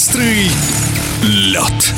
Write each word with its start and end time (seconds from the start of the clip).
Быстрый 0.00 0.50
лед. 1.22 1.94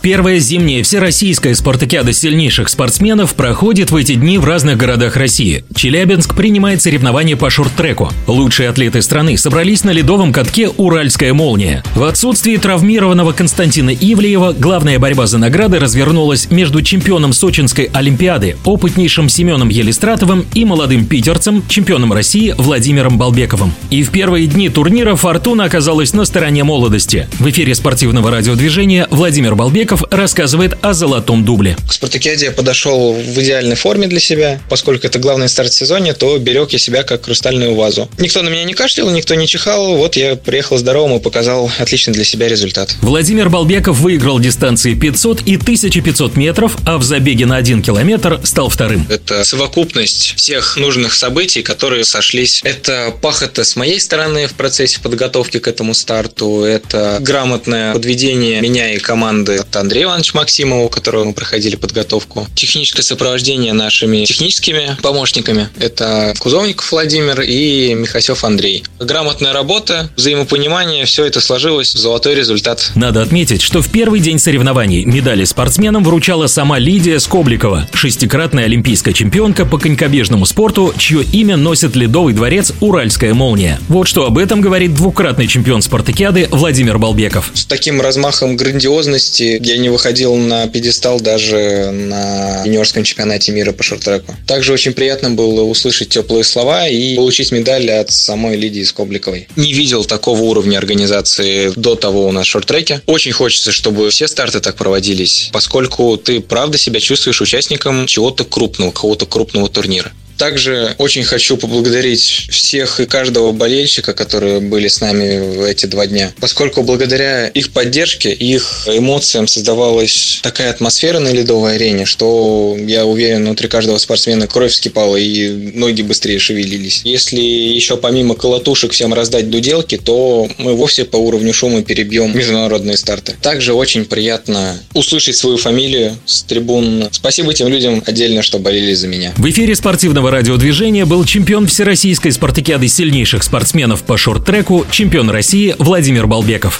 Первая 0.00 0.38
зимняя 0.38 0.84
всероссийская 0.84 1.54
спартакиада 1.54 2.12
сильнейших 2.12 2.68
спортсменов 2.68 3.34
проходит 3.34 3.90
в 3.90 3.96
эти 3.96 4.14
дни 4.14 4.38
в 4.38 4.44
разных 4.44 4.76
городах 4.76 5.16
России. 5.16 5.64
Челябинск 5.74 6.36
принимает 6.36 6.80
соревнования 6.80 7.36
по 7.36 7.50
шорт-треку. 7.50 8.08
Лучшие 8.28 8.68
атлеты 8.68 9.02
страны 9.02 9.36
собрались 9.36 9.82
на 9.82 9.90
ледовом 9.90 10.32
катке 10.32 10.68
«Уральская 10.68 11.34
молния». 11.34 11.82
В 11.96 12.04
отсутствии 12.04 12.56
травмированного 12.56 13.32
Константина 13.32 13.90
Ивлеева 13.90 14.54
главная 14.56 15.00
борьба 15.00 15.26
за 15.26 15.38
награды 15.38 15.80
развернулась 15.80 16.48
между 16.50 16.80
чемпионом 16.80 17.32
Сочинской 17.32 17.90
Олимпиады, 17.92 18.56
опытнейшим 18.64 19.28
Семеном 19.28 19.68
Елистратовым 19.68 20.46
и 20.54 20.64
молодым 20.64 21.06
питерцем, 21.06 21.64
чемпионом 21.68 22.12
России 22.12 22.54
Владимиром 22.56 23.18
Балбековым. 23.18 23.72
И 23.90 24.04
в 24.04 24.10
первые 24.10 24.46
дни 24.46 24.68
турнира 24.68 25.16
«Фортуна» 25.16 25.64
оказалась 25.64 26.12
на 26.12 26.24
стороне 26.24 26.62
молодости. 26.62 27.28
В 27.40 27.50
эфире 27.50 27.74
спортивного 27.74 28.30
радиодвижения 28.30 29.08
Владимир 29.10 29.56
Балбеков 29.56 29.87
Новиков 29.88 30.12
рассказывает 30.12 30.76
о 30.82 30.92
золотом 30.92 31.46
дубле. 31.46 31.74
К 31.88 31.94
спартакиаде 31.94 32.46
я 32.46 32.52
подошел 32.52 33.14
в 33.14 33.40
идеальной 33.40 33.74
форме 33.74 34.06
для 34.06 34.20
себя. 34.20 34.60
Поскольку 34.68 35.06
это 35.06 35.18
главный 35.18 35.48
старт 35.48 35.72
в 35.72 35.74
сезоне, 35.74 36.12
то 36.12 36.36
берег 36.36 36.72
я 36.72 36.78
себя 36.78 37.04
как 37.04 37.24
хрустальную 37.24 37.74
вазу. 37.74 38.06
Никто 38.18 38.42
на 38.42 38.50
меня 38.50 38.64
не 38.64 38.74
кашлял, 38.74 39.08
никто 39.08 39.34
не 39.34 39.46
чихал. 39.46 39.96
Вот 39.96 40.14
я 40.16 40.36
приехал 40.36 40.76
здоровым 40.76 41.16
и 41.16 41.20
показал 41.20 41.70
отличный 41.78 42.12
для 42.12 42.24
себя 42.24 42.48
результат. 42.48 42.96
Владимир 43.00 43.48
Балбеков 43.48 43.98
выиграл 43.98 44.38
дистанции 44.38 44.92
500 44.92 45.46
и 45.46 45.56
1500 45.56 46.36
метров, 46.36 46.76
а 46.84 46.98
в 46.98 47.02
забеге 47.02 47.46
на 47.46 47.56
1 47.56 47.82
километр 47.82 48.40
стал 48.44 48.68
вторым. 48.68 49.06
Это 49.08 49.42
совокупность 49.42 50.34
всех 50.36 50.76
нужных 50.76 51.14
событий, 51.14 51.62
которые 51.62 52.04
сошлись. 52.04 52.60
Это 52.62 53.14
пахота 53.22 53.64
с 53.64 53.74
моей 53.74 54.00
стороны 54.00 54.48
в 54.48 54.52
процессе 54.52 55.00
подготовки 55.00 55.58
к 55.58 55.66
этому 55.66 55.94
старту. 55.94 56.62
Это 56.62 57.16
грамотное 57.22 57.94
подведение 57.94 58.60
меня 58.60 58.92
и 58.92 58.98
команды 58.98 59.62
это 59.78 59.80
Андрей 59.80 60.04
Иванович 60.04 60.34
Максимов, 60.34 60.86
у 60.86 60.88
которого 60.88 61.24
мы 61.24 61.32
проходили 61.32 61.76
подготовку. 61.76 62.46
Техническое 62.54 63.02
сопровождение 63.02 63.72
нашими 63.72 64.24
техническими 64.24 64.96
помощниками. 65.02 65.68
Это 65.78 66.34
Кузовников 66.38 66.90
Владимир 66.90 67.40
и 67.42 67.94
Михасев 67.94 68.44
Андрей. 68.44 68.84
Грамотная 68.98 69.52
работа, 69.52 70.10
взаимопонимание, 70.16 71.04
все 71.04 71.24
это 71.24 71.40
сложилось 71.40 71.94
в 71.94 71.98
золотой 71.98 72.34
результат. 72.34 72.90
Надо 72.94 73.22
отметить, 73.22 73.62
что 73.62 73.80
в 73.80 73.88
первый 73.88 74.20
день 74.20 74.38
соревнований 74.38 75.04
медали 75.04 75.44
спортсменам 75.44 76.02
вручала 76.02 76.46
сама 76.48 76.78
Лидия 76.78 77.20
Скобликова, 77.20 77.88
шестикратная 77.92 78.64
олимпийская 78.64 79.14
чемпионка 79.14 79.64
по 79.64 79.78
конькобежному 79.78 80.46
спорту, 80.46 80.92
чье 80.98 81.22
имя 81.22 81.56
носит 81.56 81.94
Ледовый 81.94 82.34
дворец 82.34 82.72
«Уральская 82.80 83.34
молния». 83.34 83.78
Вот 83.88 84.08
что 84.08 84.26
об 84.26 84.38
этом 84.38 84.60
говорит 84.60 84.94
двукратный 84.94 85.46
чемпион 85.46 85.82
спартакиады 85.82 86.48
Владимир 86.50 86.98
Балбеков. 86.98 87.50
С 87.54 87.64
таким 87.64 88.00
размахом 88.00 88.56
грандиозности 88.56 89.58
я 89.68 89.76
не 89.76 89.90
выходил 89.90 90.34
на 90.36 90.66
пьедестал 90.66 91.20
даже 91.20 91.90
на 91.92 92.62
юниорском 92.64 93.04
чемпионате 93.04 93.52
мира 93.52 93.72
по 93.72 93.82
шорт-треку. 93.82 94.34
Также 94.46 94.72
очень 94.72 94.92
приятно 94.92 95.30
было 95.30 95.62
услышать 95.62 96.08
теплые 96.08 96.44
слова 96.44 96.88
и 96.88 97.16
получить 97.16 97.52
медаль 97.52 97.90
от 97.90 98.10
самой 98.10 98.56
Лидии 98.56 98.82
Скобликовой. 98.82 99.48
Не 99.56 99.72
видел 99.72 100.04
такого 100.04 100.40
уровня 100.40 100.78
организации 100.78 101.72
до 101.76 101.94
того 101.94 102.26
у 102.26 102.32
нас 102.32 102.46
в 102.46 102.50
шорт-треке. 102.50 103.02
Очень 103.06 103.32
хочется, 103.32 103.70
чтобы 103.70 104.08
все 104.10 104.26
старты 104.26 104.60
так 104.60 104.76
проводились, 104.76 105.50
поскольку 105.52 106.16
ты 106.16 106.40
правда 106.40 106.78
себя 106.78 107.00
чувствуешь 107.00 107.40
участником 107.40 108.06
чего-то 108.06 108.44
крупного, 108.44 108.90
какого-то 108.90 109.26
крупного 109.26 109.68
турнира. 109.68 110.12
Также 110.38 110.94
очень 110.98 111.24
хочу 111.24 111.56
поблагодарить 111.56 112.46
всех 112.48 113.00
и 113.00 113.06
каждого 113.06 113.52
болельщика, 113.52 114.14
которые 114.14 114.60
были 114.60 114.86
с 114.88 115.00
нами 115.00 115.56
в 115.56 115.62
эти 115.64 115.86
два 115.86 116.06
дня, 116.06 116.32
поскольку 116.40 116.82
благодаря 116.82 117.48
их 117.48 117.72
поддержке, 117.72 118.32
их 118.32 118.86
эмоциям 118.86 119.48
создавалась 119.48 120.38
такая 120.42 120.70
атмосфера 120.70 121.18
на 121.18 121.28
ледовой 121.28 121.74
арене, 121.74 122.06
что 122.06 122.76
я 122.78 123.04
уверен, 123.04 123.44
внутри 123.44 123.68
каждого 123.68 123.98
спортсмена 123.98 124.46
кровь 124.46 124.72
вскипала 124.72 125.16
и 125.16 125.50
ноги 125.74 126.02
быстрее 126.02 126.38
шевелились. 126.38 127.02
Если 127.04 127.40
еще 127.40 127.96
помимо 127.96 128.36
колотушек 128.36 128.92
всем 128.92 129.12
раздать 129.12 129.50
дуделки, 129.50 129.96
то 129.96 130.48
мы 130.58 130.74
вовсе 130.74 131.04
по 131.04 131.16
уровню 131.16 131.52
шума 131.52 131.82
перебьем 131.82 132.36
международные 132.36 132.96
старты. 132.96 133.34
Также 133.42 133.74
очень 133.74 134.04
приятно 134.04 134.78
услышать 134.94 135.36
свою 135.36 135.56
фамилию 135.56 136.16
с 136.26 136.42
трибун. 136.42 137.08
Спасибо 137.10 137.52
тем 137.54 137.68
людям 137.68 138.02
отдельно, 138.06 138.42
что 138.42 138.58
болели 138.58 138.94
за 138.94 139.08
меня. 139.08 139.32
В 139.36 139.50
эфире 139.50 139.74
спортивного 139.74 140.27
спортивного 140.28 140.30
радиодвижения 140.30 141.06
был 141.06 141.24
чемпион 141.24 141.66
Всероссийской 141.66 142.32
спартакиады 142.32 142.88
сильнейших 142.88 143.42
спортсменов 143.42 144.02
по 144.02 144.16
шорт-треку, 144.16 144.84
чемпион 144.90 145.30
России 145.30 145.74
Владимир 145.78 146.26
Балбеков. 146.26 146.78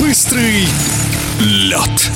Быстрый 0.00 0.66
лед. 1.40 2.10